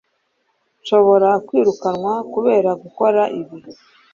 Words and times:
nshobora 0.81 1.29
kwirukanwa 1.47 2.13
kubera 2.33 2.69
gukora 2.81 3.21
ibi 3.39 3.57